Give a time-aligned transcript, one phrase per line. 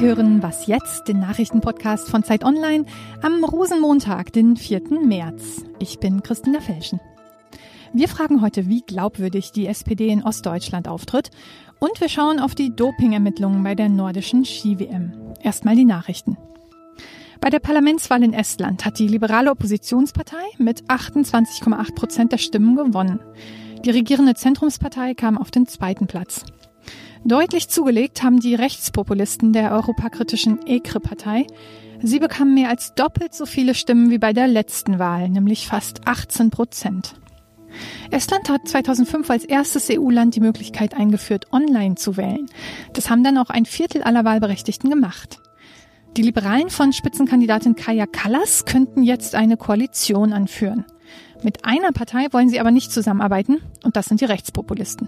[0.00, 2.86] Sie hören Was jetzt, den Nachrichtenpodcast von Zeit Online
[3.20, 4.80] am Rosenmontag, den 4.
[5.04, 5.62] März.
[5.78, 7.00] Ich bin Christina Felschen.
[7.92, 11.30] Wir fragen heute, wie glaubwürdig die SPD in Ostdeutschland auftritt
[11.80, 15.12] und wir schauen auf die Dopingermittlungen bei der nordischen Ski-WM.
[15.42, 16.38] Erstmal die Nachrichten.
[17.42, 23.20] Bei der Parlamentswahl in Estland hat die liberale Oppositionspartei mit 28,8 Prozent der Stimmen gewonnen.
[23.84, 26.46] Die regierende Zentrumspartei kam auf den zweiten Platz.
[27.24, 31.46] Deutlich zugelegt haben die Rechtspopulisten der europakritischen ECRE-Partei.
[32.02, 36.06] Sie bekamen mehr als doppelt so viele Stimmen wie bei der letzten Wahl, nämlich fast
[36.06, 37.14] 18 Prozent.
[38.10, 42.46] Estland hat 2005 als erstes EU-Land die Möglichkeit eingeführt, online zu wählen.
[42.94, 45.40] Das haben dann auch ein Viertel aller Wahlberechtigten gemacht.
[46.16, 50.86] Die Liberalen von Spitzenkandidatin Kaya Kallas könnten jetzt eine Koalition anführen.
[51.42, 55.06] Mit einer Partei wollen sie aber nicht zusammenarbeiten, und das sind die Rechtspopulisten.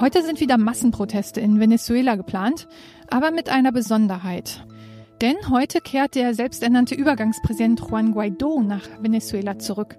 [0.00, 2.66] Heute sind wieder Massenproteste in Venezuela geplant,
[3.10, 4.66] aber mit einer Besonderheit.
[5.20, 9.96] Denn heute kehrt der selbsternannte Übergangspräsident Juan Guaido nach Venezuela zurück.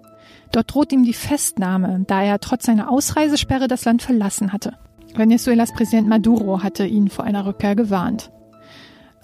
[0.52, 4.74] Dort droht ihm die Festnahme, da er trotz seiner Ausreisesperre das Land verlassen hatte.
[5.14, 8.30] Venezuelas Präsident Maduro hatte ihn vor einer Rückkehr gewarnt.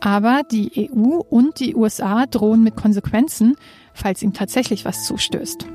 [0.01, 3.57] Aber die EU und die USA drohen mit Konsequenzen,
[3.93, 5.67] falls ihm tatsächlich was zustößt.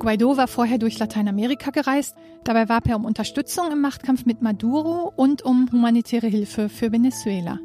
[0.00, 2.16] Guaido war vorher durch Lateinamerika gereist.
[2.42, 7.58] Dabei warb er um Unterstützung im Machtkampf mit Maduro und um humanitäre Hilfe für Venezuela.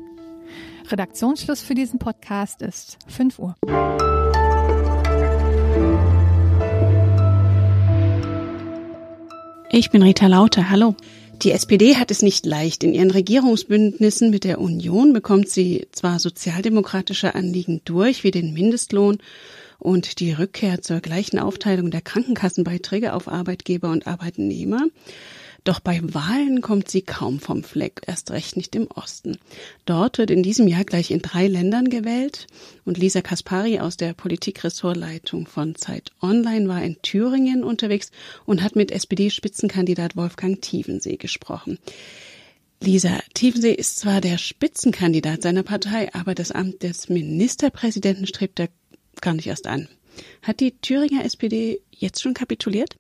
[0.92, 3.56] Redaktionsschluss für diesen Podcast ist 5 Uhr.
[9.72, 10.70] Ich bin Rita Lauter.
[10.70, 10.96] Hallo.
[11.42, 12.84] Die SPD hat es nicht leicht.
[12.84, 19.20] In ihren Regierungsbündnissen mit der Union bekommt sie zwar sozialdemokratische Anliegen durch, wie den Mindestlohn
[19.80, 24.88] und die Rückkehr zur gleichen Aufteilung der Krankenkassenbeiträge auf Arbeitgeber und Arbeitnehmer.
[25.66, 29.40] Doch bei Wahlen kommt sie kaum vom Fleck, erst recht nicht im Osten.
[29.86, 32.46] Dort wird in diesem Jahr gleich in drei Ländern gewählt
[32.86, 38.12] und Lisa Kaspari aus der Politikressortleitung von Zeit Online war in Thüringen unterwegs
[38.46, 41.80] und hat mit SPD-Spitzenkandidat Wolfgang Tiefensee gesprochen.
[42.80, 48.70] Lisa Tiefensee ist zwar der Spitzenkandidat seiner Partei, aber das Amt des Ministerpräsidenten strebt er
[49.22, 49.88] gar nicht erst an.
[50.42, 52.96] Hat die Thüringer SPD jetzt schon kapituliert?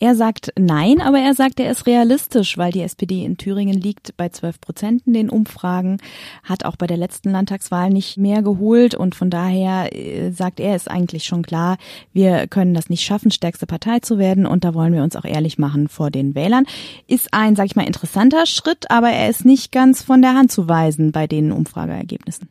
[0.00, 4.16] Er sagt nein, aber er sagt, er ist realistisch, weil die SPD in Thüringen liegt
[4.16, 5.98] bei 12 Prozent in den Umfragen,
[6.44, 10.76] hat auch bei der letzten Landtagswahl nicht mehr geholt und von daher äh, sagt er,
[10.76, 11.78] ist eigentlich schon klar,
[12.12, 15.24] wir können das nicht schaffen, stärkste Partei zu werden und da wollen wir uns auch
[15.24, 16.66] ehrlich machen vor den Wählern.
[17.08, 20.52] Ist ein, sag ich mal, interessanter Schritt, aber er ist nicht ganz von der Hand
[20.52, 22.48] zu weisen bei den Umfrageergebnissen.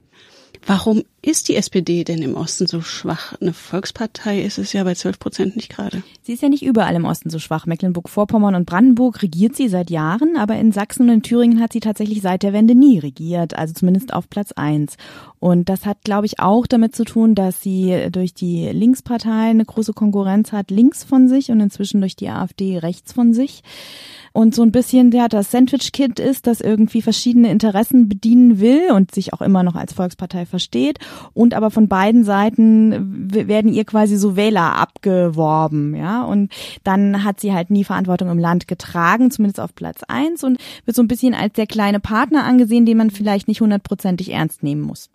[0.65, 3.33] Warum ist die SPD denn im Osten so schwach?
[3.41, 6.03] Eine Volkspartei ist es ja bei 12 Prozent nicht gerade.
[6.21, 7.65] Sie ist ja nicht überall im Osten so schwach.
[7.65, 11.79] Mecklenburg-Vorpommern und Brandenburg regiert sie seit Jahren, aber in Sachsen und in Thüringen hat sie
[11.79, 14.95] tatsächlich seit der Wende nie regiert, also zumindest auf Platz eins.
[15.39, 19.65] Und das hat, glaube ich, auch damit zu tun, dass sie durch die Linkspartei eine
[19.65, 23.63] große Konkurrenz hat, links von sich und inzwischen durch die AfD rechts von sich
[24.33, 29.13] und so ein bisschen ja das Sandwich-Kid ist, das irgendwie verschiedene Interessen bedienen will und
[29.13, 30.99] sich auch immer noch als Volkspartei versteht
[31.33, 36.51] und aber von beiden Seiten werden ihr quasi so Wähler abgeworben, ja und
[36.83, 40.95] dann hat sie halt nie Verantwortung im Land getragen, zumindest auf Platz eins und wird
[40.95, 44.81] so ein bisschen als der kleine Partner angesehen, den man vielleicht nicht hundertprozentig ernst nehmen
[44.81, 45.09] muss.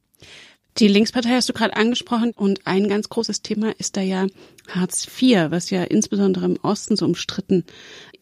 [0.79, 4.27] Die Linkspartei hast du gerade angesprochen und ein ganz großes Thema ist da ja
[4.69, 7.65] Hartz IV, was ja insbesondere im Osten so umstritten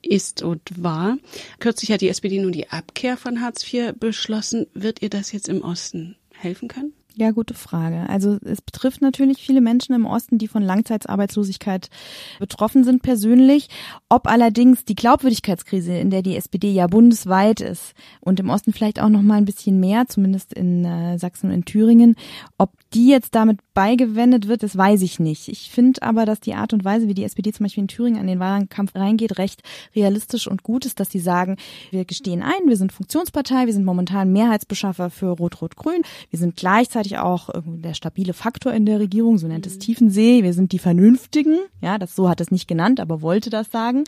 [0.02, 1.16] ist und war.
[1.60, 4.66] Kürzlich hat die SPD nun die Abkehr von Hartz IV beschlossen.
[4.74, 6.92] Wird ihr das jetzt im Osten helfen können?
[7.16, 8.08] Ja, gute Frage.
[8.08, 11.90] Also es betrifft natürlich viele Menschen im Osten, die von Langzeitarbeitslosigkeit
[12.38, 13.68] betroffen sind persönlich.
[14.08, 19.00] Ob allerdings die Glaubwürdigkeitskrise, in der die SPD ja bundesweit ist und im Osten vielleicht
[19.00, 22.16] auch noch mal ein bisschen mehr, zumindest in äh, Sachsen und in Thüringen,
[22.58, 25.48] ob die jetzt damit beigewendet wird, das weiß ich nicht.
[25.48, 28.20] Ich finde aber, dass die Art und Weise, wie die SPD zum Beispiel in Thüringen
[28.20, 29.62] an den Wahlkampf reingeht, recht
[29.94, 31.56] realistisch und gut ist, dass sie sagen,
[31.90, 36.99] wir gestehen ein, wir sind Funktionspartei, wir sind momentan Mehrheitsbeschaffer für Rot-Rot-Grün, wir sind gleichzeitig
[37.18, 39.80] auch der stabile Faktor in der Regierung, so nennt es mhm.
[39.80, 43.70] Tiefensee, wir sind die Vernünftigen, ja, das so hat es nicht genannt, aber wollte das
[43.70, 44.04] sagen.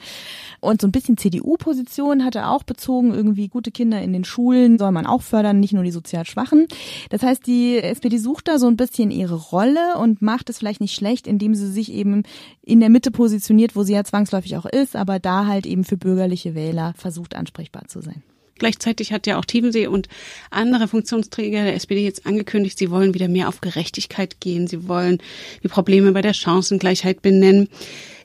[0.61, 4.79] Und so ein bisschen CDU-Position hat er auch bezogen, irgendwie gute Kinder in den Schulen
[4.79, 6.67] soll man auch fördern, nicht nur die sozial Schwachen.
[7.11, 10.81] Das heißt, die SPD sucht da so ein bisschen ihre Rolle und macht es vielleicht
[10.81, 12.23] nicht schlecht, indem sie sich eben
[12.63, 15.97] in der Mitte positioniert, wo sie ja zwangsläufig auch ist, aber da halt eben für
[15.97, 18.23] bürgerliche Wähler versucht ansprechbar zu sein.
[18.63, 20.09] Gleichzeitig hat ja auch Tiefensee und
[20.51, 24.69] andere Funktionsträger der SPD jetzt angekündigt, sie wollen wieder mehr auf Gerechtigkeit gehen.
[24.69, 25.19] Sie wollen
[25.65, 27.69] die Probleme bei der Chancengleichheit benennen.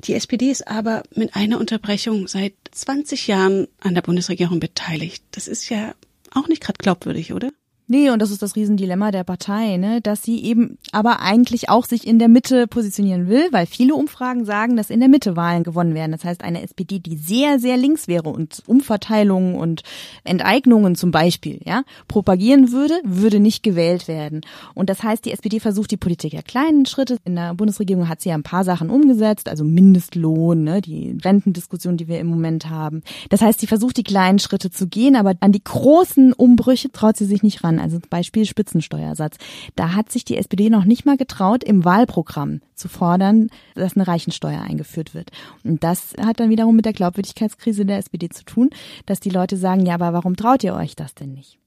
[0.04, 5.24] Die SPD ist aber mit einer Unterbrechung seit 20 Jahren an der Bundesregierung beteiligt.
[5.32, 5.96] Das ist ja
[6.30, 7.50] auch nicht gerade glaubwürdig, oder?
[7.90, 11.86] Nee, und das ist das Riesendilemma der Partei, ne, dass sie eben aber eigentlich auch
[11.86, 15.64] sich in der Mitte positionieren will, weil viele Umfragen sagen, dass in der Mitte Wahlen
[15.64, 16.12] gewonnen werden.
[16.12, 19.84] Das heißt, eine SPD, die sehr, sehr links wäre und Umverteilungen und
[20.26, 24.42] Enteignungen zum Beispiel, ja, propagieren würde, würde nicht gewählt werden.
[24.74, 27.16] Und das heißt, die SPD versucht die Politik ja kleinen Schritte.
[27.24, 31.96] In der Bundesregierung hat sie ja ein paar Sachen umgesetzt, also Mindestlohn, ne, die Rentendiskussion,
[31.96, 33.02] die wir im Moment haben.
[33.30, 37.16] Das heißt, sie versucht die kleinen Schritte zu gehen, aber an die großen Umbrüche traut
[37.16, 39.38] sie sich nicht ran also Beispiel Spitzensteuersatz.
[39.76, 44.08] Da hat sich die SPD noch nicht mal getraut, im Wahlprogramm zu fordern, dass eine
[44.08, 45.32] Reichensteuer eingeführt wird.
[45.64, 48.70] Und das hat dann wiederum mit der Glaubwürdigkeitskrise der SPD zu tun,
[49.06, 51.58] dass die Leute sagen, ja, aber warum traut ihr euch das denn nicht?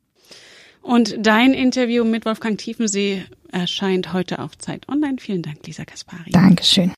[0.83, 5.17] Und dein Interview mit Wolfgang Tiefensee erscheint heute auf Zeit Online.
[5.19, 6.31] Vielen Dank, Lisa Kaspari.
[6.31, 6.93] Dankeschön.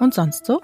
[0.00, 0.60] Und sonst so?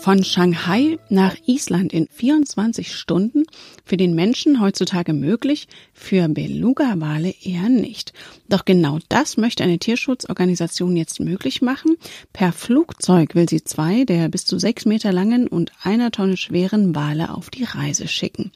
[0.00, 3.44] Von Shanghai nach Island in 24 Stunden
[3.84, 8.14] für den Menschen heutzutage möglich, für Beluga-Wale eher nicht.
[8.48, 11.96] Doch genau das möchte eine Tierschutzorganisation jetzt möglich machen.
[12.32, 16.94] Per Flugzeug will sie zwei der bis zu sechs Meter langen und einer Tonne schweren
[16.94, 18.52] Wale auf die Reise schicken.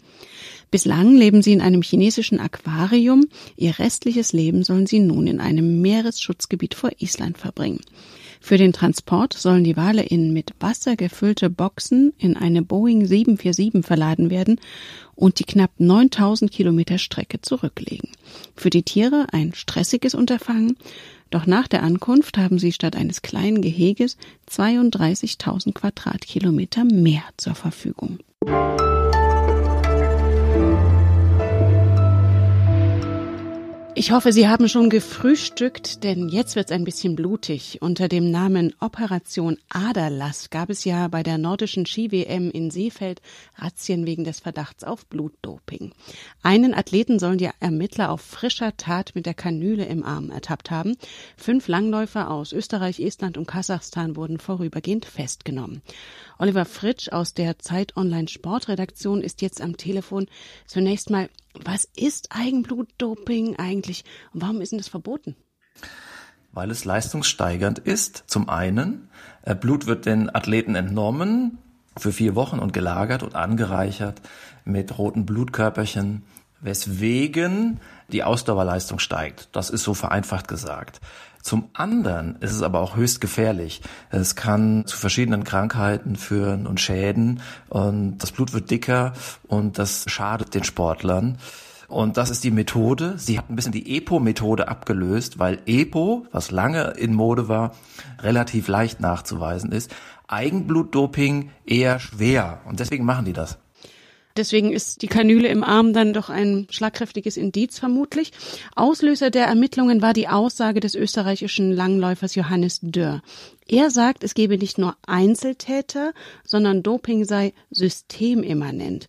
[0.70, 3.26] Bislang leben sie in einem chinesischen Aquarium.
[3.56, 7.80] Ihr restliches Leben sollen sie nun in einem Meeresschutzgebiet vor Island verbringen.
[8.44, 13.82] Für den Transport sollen die Wale in mit Wasser gefüllte Boxen in eine Boeing 747
[13.82, 14.60] verladen werden
[15.14, 18.10] und die knapp 9000 Kilometer Strecke zurücklegen.
[18.54, 20.76] Für die Tiere ein stressiges Unterfangen,
[21.30, 24.18] doch nach der Ankunft haben sie statt eines kleinen Geheges
[24.50, 28.18] 32.000 Quadratkilometer mehr zur Verfügung.
[33.96, 37.78] Ich hoffe, Sie haben schon gefrühstückt, denn jetzt wird es ein bisschen blutig.
[37.80, 43.22] Unter dem Namen Operation Aderlass gab es ja bei der nordischen Ski-WM in Seefeld
[43.54, 45.92] Razzien wegen des Verdachts auf Blutdoping.
[46.42, 50.96] Einen Athleten sollen die Ermittler auf frischer Tat mit der Kanüle im Arm ertappt haben.
[51.36, 55.82] Fünf Langläufer aus Österreich, Estland und Kasachstan wurden vorübergehend festgenommen.
[56.40, 60.26] Oliver Fritsch aus der Zeit Online Sportredaktion ist jetzt am Telefon.
[60.66, 61.28] Zunächst mal,
[61.62, 65.36] was ist Eigenblutdoping eigentlich und warum ist denn das verboten?
[66.52, 69.08] Weil es leistungssteigernd ist, zum einen.
[69.42, 71.58] Äh, Blut wird den Athleten entnommen
[71.96, 74.20] für vier Wochen und gelagert und angereichert
[74.64, 76.22] mit roten Blutkörperchen,
[76.64, 77.80] weswegen
[78.10, 79.48] die Ausdauerleistung steigt.
[79.52, 81.00] Das ist so vereinfacht gesagt.
[81.42, 83.82] Zum anderen ist es aber auch höchst gefährlich.
[84.10, 89.12] Es kann zu verschiedenen Krankheiten führen und Schäden und das Blut wird dicker
[89.46, 91.36] und das schadet den Sportlern.
[91.86, 93.14] Und das ist die Methode.
[93.18, 97.72] Sie hat ein bisschen die EPO-Methode abgelöst, weil EPO, was lange in Mode war,
[98.20, 99.94] relativ leicht nachzuweisen ist.
[100.26, 102.62] Eigenblutdoping eher schwer.
[102.64, 103.58] Und deswegen machen die das.
[104.36, 108.32] Deswegen ist die Kanüle im Arm dann doch ein schlagkräftiges Indiz vermutlich.
[108.74, 113.22] Auslöser der Ermittlungen war die Aussage des österreichischen Langläufers Johannes Dörr.
[113.68, 116.12] Er sagt, es gebe nicht nur Einzeltäter,
[116.44, 119.08] sondern Doping sei systemimmanent.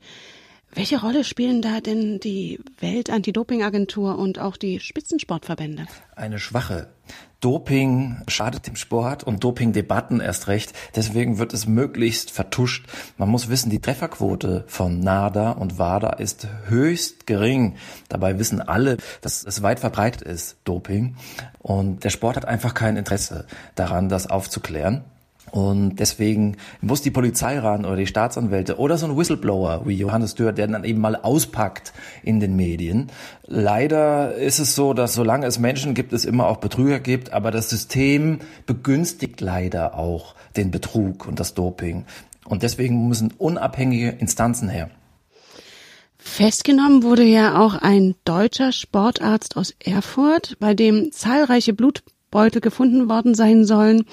[0.73, 5.85] Welche Rolle spielen da denn die Welt-Anti-Doping-Agentur und auch die Spitzensportverbände?
[6.15, 6.89] Eine schwache.
[7.39, 10.73] Doping schadet dem Sport und Dopingdebatten erst recht.
[10.95, 12.87] Deswegen wird es möglichst vertuscht.
[13.17, 17.75] Man muss wissen, die Trefferquote von NADA und WADA ist höchst gering.
[18.09, 21.15] Dabei wissen alle, dass es weit verbreitet ist, Doping.
[21.59, 25.03] Und der Sport hat einfach kein Interesse daran, das aufzuklären.
[25.51, 30.35] Und deswegen muss die Polizei ran oder die Staatsanwälte oder so ein Whistleblower wie Johannes
[30.35, 33.07] Dürr, der dann eben mal auspackt in den Medien.
[33.45, 37.51] Leider ist es so, dass solange es Menschen gibt, es immer auch Betrüger gibt, aber
[37.51, 42.05] das System begünstigt leider auch den Betrug und das Doping.
[42.45, 44.89] Und deswegen müssen unabhängige Instanzen her.
[46.17, 53.35] Festgenommen wurde ja auch ein deutscher Sportarzt aus Erfurt, bei dem zahlreiche Blutbeutel gefunden worden
[53.35, 54.05] sein sollen.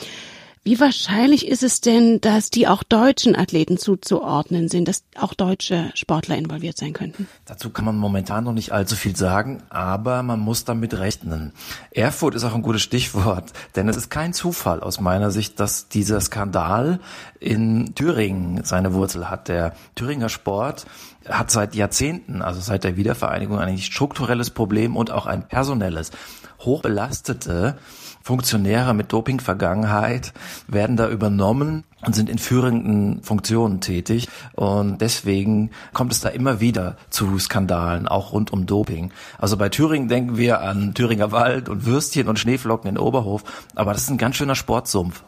[0.65, 5.91] Wie wahrscheinlich ist es denn, dass die auch deutschen Athleten zuzuordnen sind, dass auch deutsche
[5.95, 7.27] Sportler involviert sein könnten?
[7.47, 11.53] Dazu kann man momentan noch nicht allzu viel sagen, aber man muss damit rechnen.
[11.91, 15.89] Erfurt ist auch ein gutes Stichwort, denn es ist kein Zufall aus meiner Sicht, dass
[15.89, 17.01] dieser Skandal
[17.41, 19.49] in Thüringen seine Wurzel hat.
[19.49, 20.87] Der Thüringer Sport
[21.29, 26.13] hat seit Jahrzehnten, also seit der Wiedervereinigung, ein strukturelles Problem und auch ein personelles.
[26.61, 27.77] Hochbelastete
[28.23, 30.33] Funktionäre mit Doping-Vergangenheit
[30.67, 34.29] werden da übernommen und sind in führenden Funktionen tätig.
[34.55, 39.13] Und deswegen kommt es da immer wieder zu Skandalen, auch rund um Doping.
[39.39, 43.45] Also bei Thüringen denken wir an Thüringer Wald und Würstchen und Schneeflocken in Oberhof.
[43.75, 45.23] Aber das ist ein ganz schöner Sportsumpf.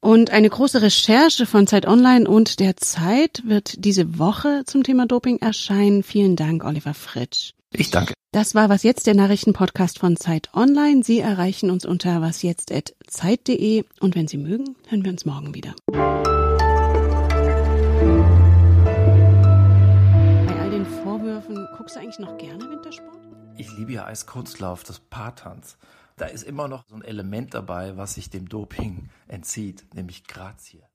[0.00, 5.06] Und eine große Recherche von Zeit Online und der Zeit wird diese Woche zum Thema
[5.06, 6.04] Doping erscheinen.
[6.04, 7.52] Vielen Dank, Oliver Fritsch.
[7.72, 8.14] Ich danke.
[8.32, 11.02] Das war was jetzt der Nachrichtenpodcast von Zeit Online.
[11.02, 15.74] Sie erreichen uns unter wasjetzt@zeit.de und wenn Sie mögen, hören wir uns morgen wieder.
[15.86, 15.98] Bei
[20.60, 23.18] all den Vorwürfen guckst du eigentlich noch gerne Wintersport?
[23.56, 25.76] Ich liebe ja Eiskunstlauf, das Paartanz.
[26.16, 30.87] Da ist immer noch so ein Element dabei, was sich dem Doping entzieht, nämlich Grazie.